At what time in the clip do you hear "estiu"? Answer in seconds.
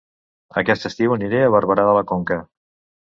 0.89-1.13